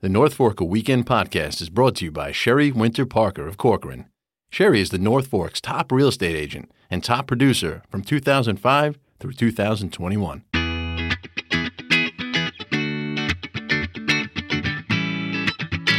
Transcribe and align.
The 0.00 0.08
North 0.08 0.38
Forker 0.38 0.64
Weekend 0.64 1.06
podcast 1.06 1.60
is 1.60 1.70
brought 1.70 1.96
to 1.96 2.04
you 2.04 2.12
by 2.12 2.30
Sherry 2.30 2.70
Winter 2.70 3.04
Parker 3.04 3.48
of 3.48 3.56
Corcoran. 3.56 4.06
Sherry 4.48 4.80
is 4.80 4.90
the 4.90 4.98
North 4.98 5.26
Fork's 5.26 5.60
top 5.60 5.90
real 5.90 6.06
estate 6.06 6.36
agent 6.36 6.70
and 6.88 7.02
top 7.02 7.26
producer 7.26 7.82
from 7.90 8.02
2005 8.04 8.96
through 9.18 9.32
2021. 9.32 10.44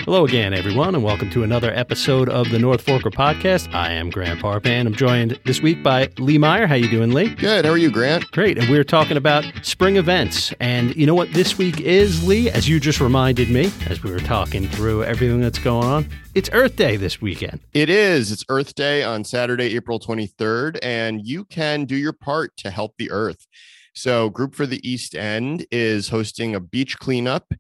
Hello 0.10 0.26
again, 0.26 0.56
everyone, 0.56 0.96
and 0.96 1.04
welcome 1.04 1.30
to 1.30 1.44
another 1.44 1.72
episode 1.72 2.30
of 2.30 2.50
the 2.50 2.58
North 2.58 2.84
Forker 2.84 3.14
podcast. 3.14 3.72
I 3.76 3.92
am 3.92 4.10
Grant 4.10 4.40
Parpan. 4.40 4.88
I'm 4.88 4.96
joined 4.96 5.40
this 5.46 5.62
week 5.62 5.84
by 5.84 6.10
Lee 6.18 6.40
Meyer. 6.40 6.66
How 6.66 6.74
you 6.74 6.90
doing, 6.90 7.12
Lee? 7.12 7.36
Good. 7.36 7.64
How 7.64 7.70
are 7.70 7.78
you, 7.78 7.92
Grant? 7.92 8.26
Great. 8.32 8.58
And 8.58 8.68
we're 8.72 8.84
talking 8.84 9.18
about 9.18 9.46
spring 9.62 9.98
events. 9.98 10.52
And 10.60 10.96
you 10.96 11.06
know 11.06 11.14
what 11.14 11.32
this 11.34 11.60
week 11.60 11.80
is, 11.80 12.28
Lee? 12.28 12.50
As 12.50 12.68
you 12.68 12.80
just 12.80 13.00
reminded 13.00 13.52
me, 13.52 13.72
as 13.86 14.02
we 14.02 14.10
were 14.10 14.18
talking 14.18 14.68
through 14.68 15.04
everything 15.04 15.42
that's 15.42 15.60
going 15.60 15.86
on, 15.86 16.10
it's 16.34 16.50
Earth 16.54 16.76
Day 16.76 16.98
this 16.98 17.22
weekend. 17.22 17.60
It 17.76 17.92
is. 17.92 18.32
It's 18.32 18.44
Earth 18.50 18.74
Day 18.74 19.04
on 19.04 19.24
Saturday, 19.24 19.76
April 19.76 20.00
23rd, 20.00 20.80
and 20.82 21.24
you 21.24 21.46
can 21.46 21.86
do 21.86 21.96
your 21.96 22.14
part 22.14 22.58
to 22.58 22.72
help 22.72 22.98
the 22.98 23.12
Earth. 23.12 23.46
So, 23.94 24.32
Group 24.32 24.56
for 24.56 24.66
the 24.66 24.82
East 24.90 25.14
End 25.14 25.68
is 25.70 26.10
hosting 26.10 26.56
a 26.56 26.60
beach 26.60 26.98
cleanup 26.98 27.54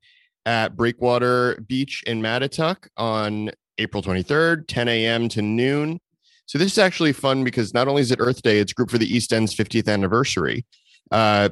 at 0.49 0.75
Breakwater 0.75 1.63
Beach 1.67 2.03
in 2.07 2.23
Mattituck 2.23 2.87
on 2.97 3.51
April 3.77 4.01
23rd, 4.01 4.63
10 4.67 4.87
a.m. 4.87 5.29
to 5.29 5.43
noon. 5.43 5.99
So 6.47 6.57
this 6.57 6.71
is 6.71 6.79
actually 6.79 7.13
fun 7.13 7.43
because 7.43 7.71
not 7.71 7.87
only 7.87 8.01
is 8.01 8.11
it 8.11 8.17
Earth 8.19 8.41
Day, 8.41 8.57
it's 8.57 8.73
Group 8.73 8.89
for 8.89 8.97
the 8.97 9.05
East 9.05 9.31
End's 9.31 9.53
50th 9.53 9.87
anniversary. 9.87 10.65
Uh, 11.11 11.49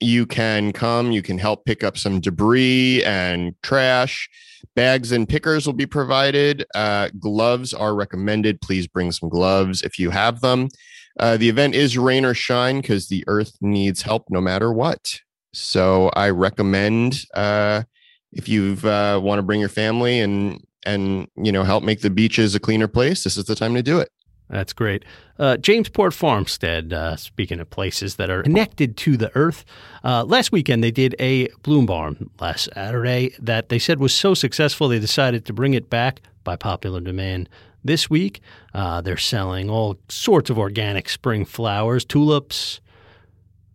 you 0.00 0.26
can 0.26 0.72
come, 0.72 1.12
you 1.12 1.22
can 1.22 1.38
help 1.38 1.64
pick 1.64 1.84
up 1.84 1.96
some 1.96 2.18
debris 2.18 3.04
and 3.04 3.54
trash. 3.62 4.28
Bags 4.74 5.12
and 5.12 5.28
pickers 5.28 5.64
will 5.64 5.74
be 5.74 5.86
provided. 5.86 6.64
Uh, 6.74 7.10
gloves 7.20 7.72
are 7.72 7.94
recommended. 7.94 8.60
Please 8.60 8.88
bring 8.88 9.12
some 9.12 9.28
gloves 9.28 9.82
if 9.82 9.96
you 9.96 10.10
have 10.10 10.40
them. 10.40 10.66
Uh, 11.20 11.36
the 11.36 11.48
event 11.48 11.76
is 11.76 11.96
rain 11.96 12.24
or 12.24 12.34
shine 12.34 12.80
because 12.80 13.06
the 13.06 13.22
earth 13.28 13.52
needs 13.60 14.02
help 14.02 14.24
no 14.28 14.40
matter 14.40 14.72
what. 14.72 15.20
So 15.52 16.10
I 16.16 16.30
recommend 16.30 17.20
uh, 17.32 17.82
if 18.32 18.48
you 18.48 18.76
uh, 18.84 19.18
want 19.22 19.38
to 19.38 19.42
bring 19.42 19.60
your 19.60 19.68
family 19.68 20.20
and 20.20 20.64
and 20.86 21.28
you 21.36 21.52
know 21.52 21.62
help 21.62 21.84
make 21.84 22.00
the 22.00 22.10
beaches 22.10 22.54
a 22.54 22.60
cleaner 22.60 22.88
place, 22.88 23.24
this 23.24 23.36
is 23.36 23.44
the 23.44 23.54
time 23.54 23.74
to 23.74 23.82
do 23.82 23.98
it. 23.98 24.10
That's 24.48 24.72
great. 24.72 25.04
Uh, 25.38 25.56
Jamesport 25.60 26.12
Farmstead, 26.12 26.92
uh, 26.92 27.14
speaking 27.14 27.60
of 27.60 27.70
places 27.70 28.16
that 28.16 28.30
are 28.30 28.42
connected 28.42 28.96
to 28.98 29.16
the 29.16 29.30
earth, 29.36 29.64
uh, 30.02 30.24
last 30.24 30.50
weekend 30.50 30.82
they 30.82 30.90
did 30.90 31.14
a 31.20 31.48
bloom 31.62 31.86
barn 31.86 32.30
last 32.40 32.68
Saturday 32.74 33.32
that 33.38 33.68
they 33.68 33.78
said 33.78 34.00
was 34.00 34.12
so 34.12 34.34
successful 34.34 34.88
they 34.88 34.98
decided 34.98 35.44
to 35.46 35.52
bring 35.52 35.74
it 35.74 35.88
back 35.88 36.20
by 36.42 36.56
popular 36.56 37.00
demand 37.00 37.48
this 37.84 38.10
week. 38.10 38.40
Uh, 38.74 39.00
they're 39.00 39.16
selling 39.16 39.70
all 39.70 39.96
sorts 40.08 40.50
of 40.50 40.58
organic 40.58 41.08
spring 41.08 41.44
flowers, 41.44 42.04
tulips, 42.04 42.80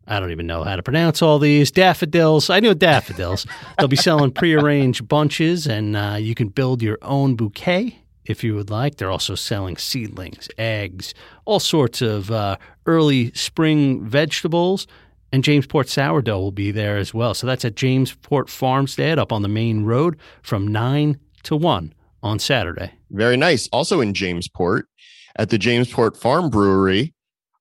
I 0.07 0.19
don't 0.19 0.31
even 0.31 0.47
know 0.47 0.63
how 0.63 0.75
to 0.75 0.83
pronounce 0.83 1.21
all 1.21 1.39
these 1.39 1.71
daffodils. 1.71 2.49
I 2.49 2.59
know 2.59 2.73
daffodils. 2.73 3.47
They'll 3.77 3.87
be 3.87 3.95
selling 3.95 4.31
prearranged 4.31 5.07
bunches, 5.07 5.65
and 5.65 5.95
uh, 5.95 6.17
you 6.19 6.35
can 6.35 6.49
build 6.49 6.81
your 6.81 6.99
own 7.01 7.35
bouquet 7.35 7.99
if 8.25 8.43
you 8.43 8.55
would 8.55 8.69
like. 8.69 8.97
They're 8.97 9.11
also 9.11 9.35
selling 9.35 9.77
seedlings, 9.77 10.49
eggs, 10.57 11.13
all 11.45 11.59
sorts 11.59 12.01
of 12.01 12.31
uh, 12.31 12.57
early 12.85 13.31
spring 13.33 14.05
vegetables. 14.05 14.87
And 15.31 15.43
Jamesport 15.43 15.89
sourdough 15.89 16.39
will 16.39 16.51
be 16.51 16.71
there 16.71 16.97
as 16.97 17.13
well. 17.13 17.33
So 17.33 17.45
that's 17.45 17.65
at 17.65 17.75
Jamesport 17.75 18.47
Farmstead 18.49 19.19
up 19.19 19.33
on 19.33 19.41
the 19.41 19.47
main 19.47 19.83
road 19.83 20.17
from 20.41 20.67
9 20.67 21.19
to 21.43 21.55
1 21.55 21.93
on 22.23 22.39
Saturday. 22.39 22.93
Very 23.11 23.35
nice. 23.35 23.67
Also 23.69 23.99
in 24.01 24.13
Jamesport 24.13 24.83
at 25.35 25.49
the 25.49 25.57
Jamesport 25.57 26.15
Farm 26.15 26.49
Brewery 26.49 27.13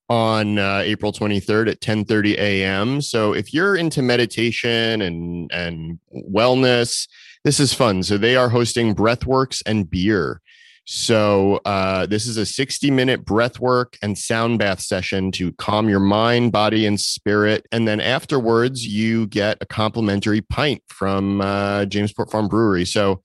on 0.08 0.58
uh, 0.58 0.82
April 0.84 1.12
23rd 1.12 1.70
at 1.70 1.80
10:30 1.80 2.34
a.m. 2.38 3.00
So 3.00 3.32
if 3.32 3.54
you're 3.54 3.76
into 3.76 4.02
meditation 4.02 5.02
and 5.02 5.50
and 5.52 5.98
wellness, 6.12 7.08
this 7.44 7.60
is 7.60 7.72
fun. 7.72 8.02
So 8.02 8.18
they 8.18 8.36
are 8.36 8.48
hosting 8.48 8.94
breathworks 8.94 9.62
and 9.66 9.88
beer. 9.88 10.40
So 10.86 11.60
uh, 11.64 12.04
this 12.06 12.26
is 12.26 12.36
a 12.36 12.44
60 12.44 12.90
minute 12.90 13.24
breathwork 13.24 13.96
and 14.02 14.18
sound 14.18 14.58
bath 14.58 14.80
session 14.80 15.32
to 15.32 15.52
calm 15.52 15.88
your 15.88 16.00
mind, 16.00 16.52
body, 16.52 16.84
and 16.84 17.00
spirit. 17.00 17.66
And 17.72 17.88
then 17.88 18.00
afterwards, 18.00 18.86
you 18.86 19.26
get 19.28 19.56
a 19.62 19.66
complimentary 19.66 20.42
pint 20.42 20.82
from 20.88 21.40
uh, 21.40 21.86
Jamesport 21.86 22.30
Farm 22.30 22.48
Brewery. 22.48 22.84
So 22.84 23.22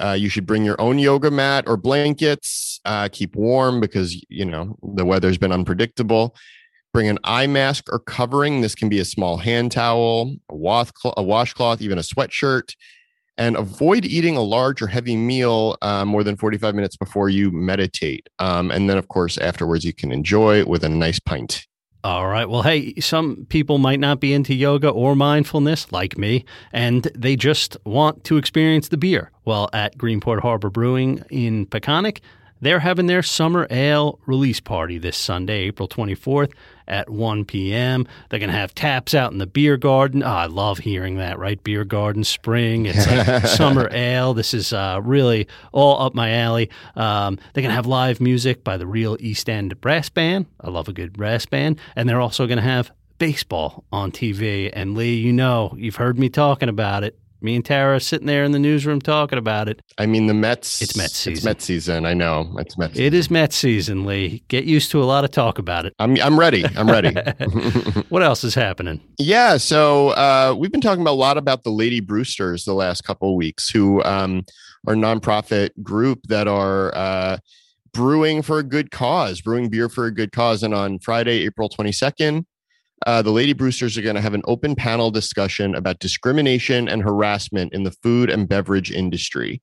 uh, 0.00 0.12
you 0.12 0.28
should 0.28 0.46
bring 0.46 0.64
your 0.64 0.80
own 0.80 0.98
yoga 0.98 1.30
mat 1.30 1.64
or 1.66 1.76
blankets. 1.76 2.80
Uh, 2.84 3.08
keep 3.10 3.36
warm 3.36 3.80
because 3.80 4.22
you 4.28 4.44
know 4.44 4.76
the 4.82 5.04
weather's 5.04 5.38
been 5.38 5.52
unpredictable. 5.52 6.34
Bring 6.92 7.08
an 7.08 7.18
eye 7.22 7.46
mask 7.46 7.92
or 7.92 8.00
covering. 8.00 8.60
This 8.60 8.74
can 8.74 8.88
be 8.88 8.98
a 8.98 9.04
small 9.04 9.36
hand 9.36 9.70
towel, 9.72 10.34
a, 10.48 10.56
wath, 10.56 10.92
a 11.16 11.22
washcloth, 11.22 11.80
even 11.80 11.98
a 11.98 12.02
sweatshirt. 12.02 12.74
And 13.38 13.56
avoid 13.56 14.04
eating 14.04 14.36
a 14.36 14.42
large 14.42 14.82
or 14.82 14.86
heavy 14.86 15.16
meal 15.16 15.78
uh, 15.80 16.04
more 16.04 16.22
than 16.24 16.36
45 16.36 16.74
minutes 16.74 16.96
before 16.96 17.30
you 17.30 17.50
meditate. 17.50 18.28
Um, 18.38 18.70
and 18.70 18.90
then, 18.90 18.98
of 18.98 19.08
course, 19.08 19.38
afterwards, 19.38 19.84
you 19.84 19.94
can 19.94 20.12
enjoy 20.12 20.64
with 20.66 20.84
a 20.84 20.90
nice 20.90 21.20
pint. 21.20 21.66
All 22.02 22.28
right. 22.28 22.48
Well, 22.48 22.62
hey, 22.62 22.94
some 22.98 23.46
people 23.50 23.76
might 23.76 24.00
not 24.00 24.20
be 24.20 24.32
into 24.32 24.54
yoga 24.54 24.88
or 24.88 25.14
mindfulness 25.14 25.92
like 25.92 26.16
me, 26.16 26.46
and 26.72 27.02
they 27.14 27.36
just 27.36 27.76
want 27.84 28.24
to 28.24 28.38
experience 28.38 28.88
the 28.88 28.96
beer. 28.96 29.30
Well, 29.44 29.68
at 29.74 29.98
Greenport 29.98 30.40
Harbor 30.40 30.70
Brewing 30.70 31.22
in 31.28 31.66
Peconic, 31.66 32.20
they're 32.60 32.80
having 32.80 33.06
their 33.06 33.22
summer 33.22 33.66
ale 33.70 34.18
release 34.26 34.60
party 34.60 34.98
this 34.98 35.16
Sunday, 35.16 35.62
April 35.62 35.88
24th 35.88 36.52
at 36.86 37.08
1 37.08 37.44
p.m. 37.44 38.06
They're 38.28 38.38
going 38.38 38.50
to 38.50 38.56
have 38.56 38.74
taps 38.74 39.14
out 39.14 39.32
in 39.32 39.38
the 39.38 39.46
beer 39.46 39.76
garden. 39.76 40.22
Oh, 40.22 40.26
I 40.26 40.46
love 40.46 40.78
hearing 40.78 41.16
that, 41.16 41.38
right? 41.38 41.62
Beer 41.62 41.84
garden, 41.84 42.24
spring. 42.24 42.86
It's 42.86 43.06
like 43.06 43.46
summer 43.46 43.88
ale. 43.92 44.34
This 44.34 44.52
is 44.52 44.72
uh, 44.72 45.00
really 45.02 45.46
all 45.72 46.02
up 46.02 46.14
my 46.14 46.32
alley. 46.32 46.68
Um, 46.96 47.36
they're 47.54 47.62
going 47.62 47.70
to 47.70 47.76
have 47.76 47.86
live 47.86 48.20
music 48.20 48.64
by 48.64 48.76
the 48.76 48.86
Real 48.86 49.16
East 49.20 49.48
End 49.48 49.80
Brass 49.80 50.08
Band. 50.08 50.46
I 50.60 50.70
love 50.70 50.88
a 50.88 50.92
good 50.92 51.12
brass 51.12 51.46
band. 51.46 51.78
And 51.96 52.08
they're 52.08 52.20
also 52.20 52.46
going 52.46 52.58
to 52.58 52.62
have 52.62 52.90
baseball 53.18 53.84
on 53.92 54.10
TV. 54.10 54.70
And 54.72 54.96
Lee, 54.96 55.14
you 55.14 55.32
know, 55.32 55.74
you've 55.76 55.96
heard 55.96 56.18
me 56.18 56.28
talking 56.28 56.68
about 56.68 57.04
it. 57.04 57.16
Me 57.42 57.56
and 57.56 57.64
Tara 57.64 57.96
are 57.96 58.00
sitting 58.00 58.26
there 58.26 58.44
in 58.44 58.52
the 58.52 58.58
newsroom 58.58 59.00
talking 59.00 59.38
about 59.38 59.68
it. 59.68 59.80
I 59.96 60.06
mean, 60.06 60.26
the 60.26 60.34
Mets. 60.34 60.82
It's 60.82 60.96
Mets 60.96 61.16
season. 61.16 61.32
It's 61.32 61.44
Mets 61.44 61.64
season. 61.64 62.04
I 62.04 62.12
know. 62.12 62.54
It's 62.58 62.76
Mets. 62.76 62.98
It 62.98 63.14
is 63.14 63.30
Mets 63.30 63.56
season, 63.56 64.04
Lee. 64.04 64.42
Get 64.48 64.64
used 64.64 64.90
to 64.90 65.02
a 65.02 65.04
lot 65.04 65.24
of 65.24 65.30
talk 65.30 65.58
about 65.58 65.86
it. 65.86 65.94
I'm 65.98 66.20
I'm 66.20 66.38
ready. 66.38 66.64
I'm 66.76 66.88
ready. 66.88 67.14
what 68.10 68.22
else 68.22 68.44
is 68.44 68.54
happening? 68.54 69.00
Yeah, 69.18 69.56
so 69.56 70.10
uh, 70.10 70.54
we've 70.58 70.72
been 70.72 70.82
talking 70.82 71.00
about 71.00 71.12
a 71.12 71.22
lot 71.22 71.38
about 71.38 71.64
the 71.64 71.70
Lady 71.70 72.00
Brewsters 72.00 72.64
the 72.64 72.74
last 72.74 73.02
couple 73.02 73.30
of 73.30 73.36
weeks, 73.36 73.70
who 73.70 74.02
um, 74.04 74.44
are 74.86 74.94
a 74.94 74.96
nonprofit 74.96 75.70
group 75.82 76.20
that 76.28 76.48
are. 76.48 76.94
Uh, 76.94 77.38
brewing 77.92 78.40
for 78.40 78.60
a 78.60 78.62
good 78.62 78.92
cause, 78.92 79.40
brewing 79.40 79.68
beer 79.68 79.88
for 79.88 80.06
a 80.06 80.14
good 80.14 80.30
cause. 80.30 80.62
And 80.62 80.72
on 80.72 81.00
Friday, 81.00 81.44
April 81.44 81.68
22nd, 81.68 82.44
uh, 83.06 83.22
the 83.22 83.30
Lady 83.30 83.54
Brewsters 83.54 83.96
are 83.96 84.02
going 84.02 84.16
to 84.16 84.20
have 84.20 84.34
an 84.34 84.42
open 84.44 84.74
panel 84.74 85.10
discussion 85.10 85.74
about 85.74 85.98
discrimination 85.98 86.88
and 86.88 87.02
harassment 87.02 87.72
in 87.72 87.84
the 87.84 87.92
food 88.02 88.30
and 88.30 88.48
beverage 88.48 88.90
industry. 88.90 89.62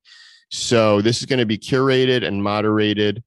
So 0.49 1.01
this 1.01 1.19
is 1.19 1.25
going 1.25 1.39
to 1.39 1.45
be 1.45 1.57
curated 1.57 2.25
and 2.25 2.41
moderated 2.41 3.23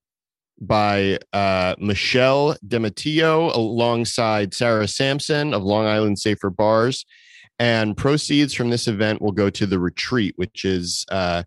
by 0.61 1.19
uh, 1.33 1.75
Michelle 1.79 2.57
DeMatteo 2.67 3.55
alongside 3.55 4.53
Sarah 4.53 4.89
Sampson 4.89 5.55
of 5.55 5.63
Long 5.63 5.87
Island 5.87 6.19
Safer 6.19 6.51
Bars. 6.51 7.07
And 7.59 7.95
proceeds 7.95 8.55
from 8.55 8.71
this 8.71 8.89
event 8.89 9.21
will 9.21 9.33
go 9.33 9.51
to 9.51 9.67
the 9.67 9.79
retreat, 9.79 10.33
which 10.37 10.65
is 10.65 11.05
uh, 11.11 11.43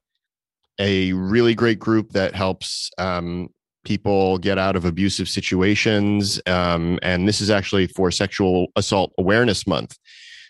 a 0.80 1.12
really 1.14 1.56
great 1.56 1.80
group 1.80 2.12
that 2.12 2.36
helps 2.36 2.92
um, 3.00 3.50
people 3.84 4.38
get 4.38 4.58
out 4.58 4.76
of 4.76 4.86
abusive 4.86 5.28
situations. 5.28 6.42
Um, 6.48 7.00
and 7.02 7.28
this 7.28 7.42
is 7.42 7.50
actually 7.50 7.88
for 7.88 8.12
Sexual 8.12 8.68
Assault 8.76 9.14
Awareness 9.18 9.68
Month. 9.68 9.98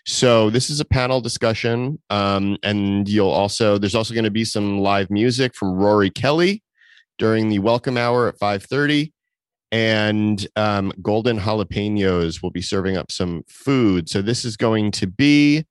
So 0.06 0.50
this 0.50 0.68
is 0.68 0.80
a 0.80 0.84
panel 0.84 1.20
discussion, 1.22 1.98
um, 2.10 2.58
and 2.62 3.08
you'll 3.08 3.30
also 3.30 3.78
there's 3.78 3.94
also 3.94 4.12
going 4.12 4.24
to 4.24 4.30
be 4.30 4.44
some 4.44 4.80
live 4.80 5.10
music 5.10 5.54
from 5.54 5.72
Rory 5.72 6.10
Kelly 6.10 6.62
during 7.18 7.48
the 7.48 7.58
welcome 7.60 7.96
hour 7.96 8.28
at 8.28 8.38
5:30, 8.38 9.12
and 9.72 10.46
um, 10.56 10.92
Golden 11.00 11.38
Jalapenos 11.38 12.42
will 12.42 12.50
be 12.50 12.60
serving 12.60 12.98
up 12.98 13.10
some 13.10 13.44
food. 13.48 14.10
So 14.10 14.20
this 14.20 14.44
is 14.44 14.58
going 14.58 14.90
to 14.92 15.06
be 15.06 15.64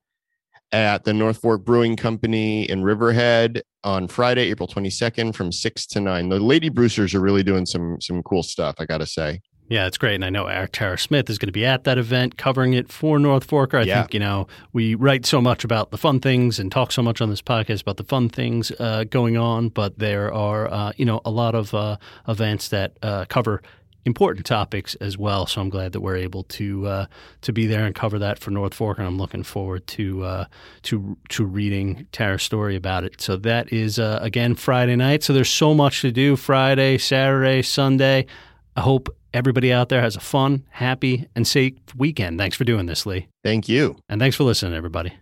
at 0.72 1.04
the 1.04 1.12
North 1.14 1.38
Fork 1.40 1.64
Brewing 1.64 1.96
Company 1.96 2.68
in 2.68 2.82
Riverhead 2.82 3.62
on 3.84 4.08
Friday, 4.08 4.50
April 4.50 4.68
22nd 4.68 5.34
from 5.34 5.52
6 5.52 5.86
to 5.86 6.00
9. 6.00 6.28
The 6.28 6.40
Lady 6.40 6.68
Brewsters 6.70 7.14
are 7.14 7.20
really 7.20 7.42
doing 7.42 7.66
some 7.66 8.00
some 8.00 8.22
cool 8.22 8.42
stuff, 8.42 8.76
I 8.78 8.84
got 8.86 8.98
to 8.98 9.06
say. 9.06 9.40
Yeah, 9.66 9.86
it's 9.86 9.96
great. 9.96 10.16
And 10.16 10.24
I 10.26 10.28
know 10.30 10.46
Eric 10.46 10.72
Tara 10.72 10.98
Smith 10.98 11.30
is 11.30 11.38
going 11.38 11.46
to 11.48 11.52
be 11.52 11.64
at 11.64 11.84
that 11.84 11.96
event 11.96 12.36
covering 12.36 12.74
it 12.74 12.92
for 12.92 13.18
North 13.18 13.46
Forker. 13.48 13.78
I 13.80 13.84
Yeah. 13.84 14.02
think, 14.02 14.12
you 14.12 14.20
know, 14.20 14.46
we 14.74 14.94
write 14.94 15.24
so 15.24 15.40
much 15.40 15.64
about 15.64 15.90
the 15.90 15.96
fun 15.96 16.20
things 16.20 16.58
and 16.58 16.70
talk 16.70 16.92
so 16.92 17.02
much 17.02 17.22
on 17.22 17.30
this 17.30 17.40
podcast 17.40 17.80
about 17.80 17.96
the 17.96 18.04
fun 18.04 18.28
things 18.28 18.70
uh, 18.78 19.04
going 19.08 19.38
on, 19.38 19.70
but 19.70 19.98
there 19.98 20.30
are, 20.32 20.70
uh, 20.70 20.92
you 20.98 21.06
know, 21.06 21.22
a 21.24 21.30
lot 21.30 21.54
of 21.54 21.72
uh, 21.72 21.96
events 22.28 22.68
that 22.68 22.98
uh, 23.02 23.24
cover 23.30 23.62
important 24.04 24.46
topics 24.46 24.94
as 24.96 25.16
well. 25.16 25.46
So 25.46 25.60
I'm 25.60 25.70
glad 25.70 25.92
that 25.92 26.00
we're 26.00 26.16
able 26.16 26.44
to 26.44 26.86
uh, 26.86 27.06
to 27.42 27.52
be 27.52 27.66
there 27.66 27.84
and 27.84 27.94
cover 27.94 28.18
that 28.18 28.38
for 28.38 28.50
North 28.50 28.74
Fork, 28.74 28.98
and 28.98 29.06
I'm 29.06 29.18
looking 29.18 29.42
forward 29.42 29.86
to 29.88 30.24
uh, 30.24 30.44
to 30.82 31.16
to 31.30 31.44
reading 31.44 32.06
Tara's 32.12 32.42
story 32.42 32.76
about 32.76 33.04
it. 33.04 33.20
So 33.20 33.36
that 33.38 33.72
is 33.72 33.98
uh, 33.98 34.18
again 34.22 34.54
Friday 34.54 34.96
night. 34.96 35.22
So 35.22 35.32
there's 35.32 35.50
so 35.50 35.74
much 35.74 36.00
to 36.02 36.10
do 36.12 36.36
Friday, 36.36 36.98
Saturday, 36.98 37.62
Sunday. 37.62 38.26
I 38.76 38.80
hope 38.80 39.08
everybody 39.32 39.72
out 39.72 39.88
there 39.88 40.00
has 40.00 40.16
a 40.16 40.20
fun, 40.20 40.64
happy, 40.70 41.28
and 41.36 41.46
safe 41.46 41.74
weekend. 41.96 42.38
Thanks 42.38 42.56
for 42.56 42.64
doing 42.64 42.86
this, 42.86 43.06
Lee, 43.06 43.28
Thank 43.42 43.68
you. 43.68 43.96
and 44.08 44.20
thanks 44.20 44.36
for 44.36 44.44
listening, 44.44 44.74
everybody. 44.74 45.12